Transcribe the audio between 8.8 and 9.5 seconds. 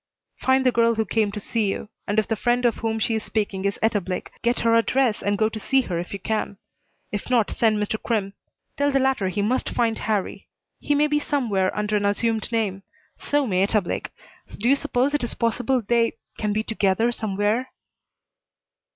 the latter he